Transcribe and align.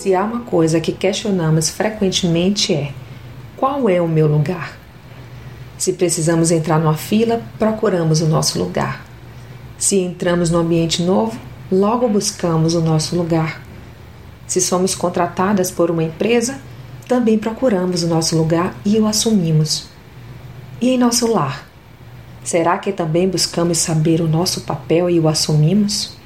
Se 0.00 0.14
há 0.14 0.24
uma 0.24 0.40
coisa 0.40 0.80
que 0.80 0.92
questionamos 0.92 1.68
frequentemente 1.68 2.72
é: 2.72 2.90
qual 3.54 3.86
é 3.86 4.00
o 4.00 4.08
meu 4.08 4.26
lugar? 4.26 4.78
Se 5.76 5.92
precisamos 5.92 6.50
entrar 6.50 6.78
numa 6.80 6.96
fila, 6.96 7.42
procuramos 7.58 8.22
o 8.22 8.26
nosso 8.26 8.58
lugar. 8.58 9.04
Se 9.76 9.98
entramos 9.98 10.48
num 10.48 10.60
ambiente 10.60 11.02
novo, 11.02 11.38
logo 11.70 12.08
buscamos 12.08 12.74
o 12.74 12.80
nosso 12.80 13.14
lugar. 13.14 13.60
Se 14.46 14.58
somos 14.58 14.94
contratadas 14.94 15.70
por 15.70 15.90
uma 15.90 16.02
empresa, 16.02 16.58
também 17.06 17.36
procuramos 17.36 18.02
o 18.02 18.08
nosso 18.08 18.34
lugar 18.38 18.74
e 18.86 18.98
o 18.98 19.06
assumimos. 19.06 19.84
E 20.80 20.88
em 20.88 20.96
nosso 20.96 21.30
lar? 21.30 21.68
Será 22.42 22.78
que 22.78 22.90
também 22.90 23.28
buscamos 23.28 23.76
saber 23.76 24.22
o 24.22 24.28
nosso 24.28 24.62
papel 24.62 25.10
e 25.10 25.20
o 25.20 25.28
assumimos? 25.28 26.18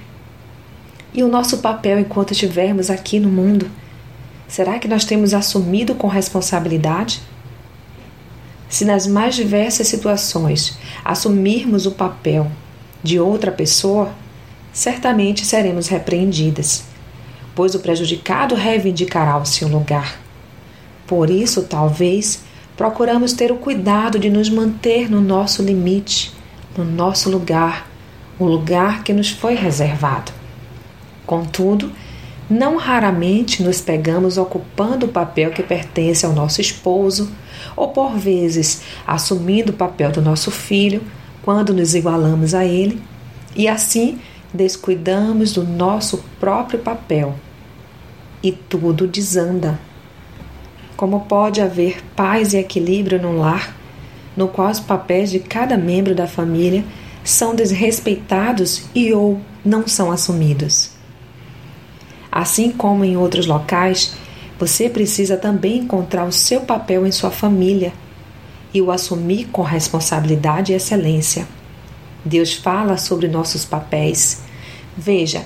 E 1.15 1.23
o 1.23 1.29
nosso 1.29 1.59
papel 1.59 2.01
enquanto 2.01 2.33
estivermos 2.33 2.91
aqui 2.91 3.21
no 3.21 3.29
mundo? 3.29 3.71
Será 4.49 4.81
que 4.81 4.89
nós 4.89 5.05
temos 5.05 5.33
assumido 5.33 5.95
com 5.95 6.09
responsabilidade? 6.09 7.23
Se 8.69 8.85
nas 8.85 9.07
mais 9.07 9.37
diversas 9.37 9.87
situações 9.87 10.77
assumirmos 11.05 11.87
o 11.87 11.93
papel 11.93 12.51
de 13.01 13.21
outra 13.21 13.53
pessoa, 13.53 14.11
certamente 14.73 15.47
seremos 15.47 15.87
repreendidas, 15.87 16.83
pois 17.55 17.77
o 17.77 17.79
prejudicado 17.79 18.57
reivindicará 18.57 19.39
o 19.39 19.47
seu 19.47 19.69
lugar. 19.69 20.19
Por 21.07 21.31
isso, 21.31 21.63
talvez, 21.63 22.43
procuramos 22.77 23.33
ter 23.33 23.53
o 23.53 23.57
cuidado 23.57 24.19
de 24.19 24.29
nos 24.29 24.51
manter 24.51 25.09
no 25.09 25.21
nosso 25.21 25.63
limite, 25.63 26.35
no 26.77 26.85
nosso 26.85 27.31
lugar, 27.31 27.89
o 28.37 28.47
lugar 28.47 29.05
que 29.05 29.13
nos 29.13 29.31
foi 29.31 29.55
reservado. 29.55 30.33
Contudo, 31.27 31.91
não 32.49 32.77
raramente 32.77 33.63
nos 33.63 33.81
pegamos 33.81 34.37
ocupando 34.37 35.07
o 35.07 35.09
papel 35.09 35.51
que 35.51 35.63
pertence 35.63 36.27
ao 36.27 36.33
nosso 36.33 36.61
esposo, 36.61 37.31
ou 37.75 37.89
por 37.89 38.17
vezes 38.17 38.83
assumindo 39.07 39.73
o 39.73 39.77
papel 39.77 40.13
do 40.13 40.21
nosso 40.21 40.51
filho 40.51 41.03
quando 41.43 41.73
nos 41.73 41.95
igualamos 41.95 42.55
a 42.55 42.65
ele, 42.65 43.03
e 43.57 43.69
assim 43.69 44.19
descuidamos 44.53 45.53
do 45.53 45.65
nosso 45.65 46.25
próprio 46.39 46.79
papel. 46.79 47.35
E 48.43 48.53
tudo 48.53 49.07
desanda. 49.07 49.79
Como 50.97 51.21
pode 51.21 51.61
haver 51.61 52.03
paz 52.15 52.53
e 52.53 52.59
equilíbrio 52.59 53.21
num 53.21 53.39
lar 53.39 53.75
no 54.37 54.49
qual 54.49 54.71
os 54.71 54.81
papéis 54.81 55.31
de 55.31 55.39
cada 55.39 55.77
membro 55.77 56.15
da 56.15 56.27
família 56.27 56.85
são 57.23 57.55
desrespeitados 57.55 58.85
e 58.95 59.13
ou 59.13 59.41
não 59.65 59.87
são 59.87 60.11
assumidos? 60.11 60.94
Assim 62.35 62.73
como 62.73 63.05
em 63.05 63.17
outros 63.17 63.47
locais, 63.47 64.17
você 64.59 64.89
precisa 64.89 65.37
também 65.37 65.79
encontrar 65.79 66.25
o 66.25 66.33
seu 66.33 66.63
papel 66.63 67.07
em 67.07 67.13
sua 67.13 67.31
família 67.31 67.93
e 68.75 68.83
o 68.83 68.91
assumir 68.91 69.45
com 69.53 69.63
responsabilidade 69.63 70.73
e 70.73 70.75
excelência. 70.75 71.47
Deus 72.25 72.53
fala 72.53 72.97
sobre 72.97 73.29
nossos 73.29 73.65
papéis. 73.65 74.43
Veja, 74.97 75.45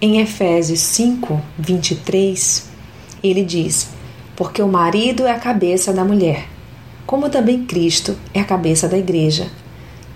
em 0.00 0.20
Efésios 0.20 0.78
5, 0.78 1.40
23, 1.58 2.68
ele 3.20 3.42
diz: 3.42 3.88
Porque 4.36 4.62
o 4.62 4.68
marido 4.68 5.26
é 5.26 5.32
a 5.32 5.40
cabeça 5.40 5.92
da 5.92 6.04
mulher, 6.04 6.46
como 7.04 7.28
também 7.28 7.64
Cristo 7.64 8.16
é 8.32 8.38
a 8.38 8.44
cabeça 8.44 8.86
da 8.86 8.96
igreja, 8.96 9.48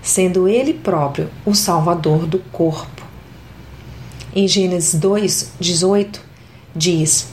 sendo 0.01 0.47
ele 0.47 0.73
próprio 0.73 1.29
o 1.45 1.53
salvador 1.53 2.25
do 2.25 2.39
corpo. 2.39 2.98
Em 4.35 4.47
Gênesis 4.47 4.99
2, 4.99 5.53
18, 5.59 6.21
diz: 6.75 7.29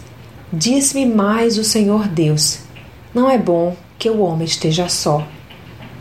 Diz-me 0.51 1.05
mais 1.05 1.59
o 1.59 1.65
Senhor 1.65 2.09
Deus: 2.09 2.61
Não 3.13 3.29
é 3.31 3.37
bom 3.37 3.77
que 3.99 4.09
o 4.09 4.21
homem 4.21 4.47
esteja 4.47 4.89
só. 4.89 5.27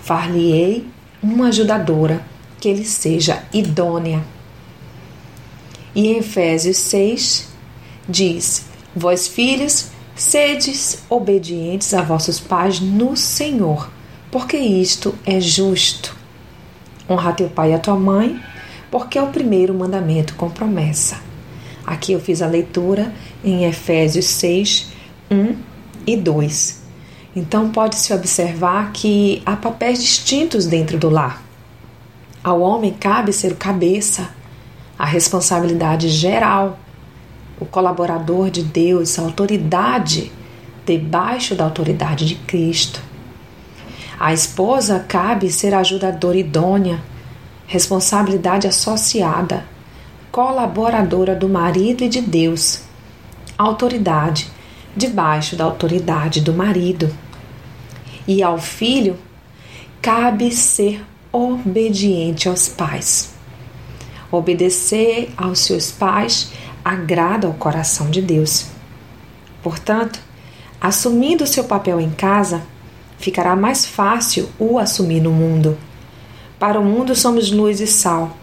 Far-lhe-ei 0.02 0.88
uma 1.22 1.48
ajudadora, 1.48 2.24
que 2.62 2.70
ele 2.70 2.86
seja 2.86 3.44
idônea. 3.54 4.24
E 5.94 6.08
em 6.08 6.18
Efésios 6.20 6.78
6, 6.78 7.50
diz: 8.08 8.66
Vós, 8.96 9.28
filhos, 9.28 9.88
sedes 10.16 11.04
obedientes 11.10 11.94
a 11.94 12.02
vossos 12.02 12.40
pais 12.40 12.80
no 12.80 13.18
Senhor, 13.18 13.90
porque 14.32 14.56
isto 14.56 15.14
é 15.26 15.42
justo. 15.42 16.16
Honra 17.10 17.34
teu 17.34 17.50
pai 17.50 17.72
e 17.72 17.74
a 17.74 17.80
tua 17.80 17.96
mãe 17.96 18.40
porque 18.96 19.18
é 19.18 19.22
o 19.22 19.28
primeiro 19.28 19.74
mandamento 19.74 20.36
com 20.36 20.50
promessa. 20.50 21.18
Aqui 21.86 22.14
eu 22.14 22.20
fiz 22.22 22.42
a 22.42 22.48
leitura 22.48 23.12
em 23.44 23.66
Efésios 23.66 24.24
6, 24.24 24.88
1 25.30 25.54
e 26.08 26.16
2. 26.16 26.82
Então 27.36 27.72
pode-se 27.72 28.14
observar 28.14 28.94
que 28.94 29.44
há 29.46 29.58
papéis 29.58 30.02
distintos 30.02 30.66
dentro 30.66 30.98
do 30.98 31.10
lar. 31.10 31.44
Ao 32.42 32.62
homem 32.62 32.94
cabe 32.94 33.34
ser 33.34 33.52
o 33.52 33.58
cabeça, 33.58 34.30
a 34.98 35.04
responsabilidade 35.04 36.08
geral, 36.08 36.80
o 37.60 37.66
colaborador 37.66 38.50
de 38.50 38.64
Deus, 38.64 39.20
a 39.20 39.24
autoridade 39.24 40.32
debaixo 40.86 41.54
da 41.54 41.66
autoridade 41.66 42.26
de 42.26 42.36
Cristo. 42.36 43.02
À 44.18 44.32
esposa 44.32 45.04
cabe 45.06 45.52
ser 45.52 45.74
a 45.74 45.80
ajudadora 45.80 46.38
idônea, 46.38 47.04
responsabilidade 47.68 48.68
associada, 48.68 49.66
colaboradora 50.32 51.36
do 51.36 51.50
marido 51.50 52.04
e 52.04 52.10
de 52.10 52.22
Deus, 52.22 52.82
autoridade 53.58 54.50
debaixo 54.96 55.56
da 55.56 55.66
autoridade 55.66 56.42
do 56.42 56.54
marido. 56.54 57.14
E 58.28 58.42
ao 58.42 58.58
filho 58.58 59.18
cabe 60.02 60.52
ser 60.52 61.04
obediente 61.32 62.48
aos 62.48 62.68
pais. 62.68 63.34
Obedecer 64.32 65.32
aos 65.38 65.60
seus 65.60 65.92
pais 65.92 66.52
agrada 66.84 67.48
ao 67.48 67.54
coração 67.54 68.10
de 68.10 68.22
Deus. 68.22 68.68
Portanto, 69.62 70.20
assumindo 70.80 71.48
seu 71.48 71.64
papel 71.64 72.00
em 72.00 72.12
casa, 72.12 72.62
ficará 73.18 73.56
mais 73.56 73.86
fácil 73.86 74.50
o 74.60 74.78
assumir 74.78 75.20
no 75.20 75.32
mundo 75.32 75.78
para 76.60 76.80
o 76.80 76.84
mundo 76.84 77.16
somos 77.16 77.52
luz 77.52 77.82
e 77.82 77.88
sal, 77.88 78.38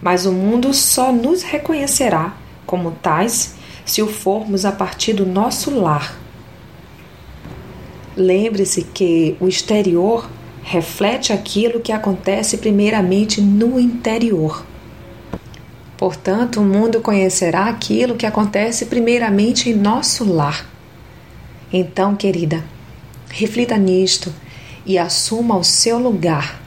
mas 0.00 0.24
o 0.24 0.32
mundo 0.32 0.72
só 0.72 1.12
nos 1.12 1.42
reconhecerá 1.42 2.36
como 2.64 2.92
tais 2.92 3.54
se 3.84 4.00
o 4.02 4.06
formos 4.06 4.64
a 4.64 4.70
partir 4.70 5.12
do 5.12 5.26
nosso 5.26 5.70
lar. 5.70 6.16
Lembre-se 8.16 8.82
que 8.82 9.36
o 9.40 9.48
exterior 9.48 10.28
reflete 10.62 11.32
aquilo 11.32 11.80
que 11.80 11.90
acontece 11.90 12.58
primeiramente 12.58 13.40
no 13.40 13.80
interior. 13.80 14.64
Portanto, 15.96 16.60
o 16.60 16.64
mundo 16.64 17.00
conhecerá 17.00 17.66
aquilo 17.66 18.14
que 18.14 18.26
acontece 18.26 18.86
primeiramente 18.86 19.68
em 19.68 19.74
nosso 19.74 20.24
lar. 20.24 20.66
Então, 21.72 22.14
querida, 22.14 22.64
reflita 23.28 23.76
nisto 23.76 24.32
e 24.86 24.96
assuma 24.96 25.56
o 25.56 25.64
seu 25.64 25.98
lugar 25.98 26.59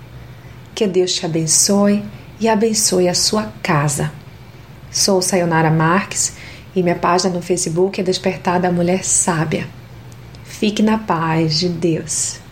que 0.83 0.88
Deus 0.88 1.13
te 1.13 1.25
abençoe 1.25 2.03
e 2.41 2.49
abençoe 2.49 3.07
a 3.07 3.13
sua 3.13 3.53
casa. 3.63 4.11
Sou 4.91 5.21
Sayonara 5.21 5.71
Marques 5.71 6.33
e 6.75 6.83
minha 6.83 6.95
página 6.95 7.33
no 7.33 7.41
Facebook 7.41 8.01
é 8.01 8.03
Despertar 8.03 8.59
da 8.59 8.69
Mulher 8.69 9.05
Sábia. 9.05 9.66
Fique 10.44 10.83
na 10.83 10.97
paz 10.97 11.57
de 11.57 11.69
Deus. 11.69 12.43